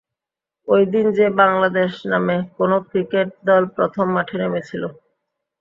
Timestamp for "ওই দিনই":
0.67-1.13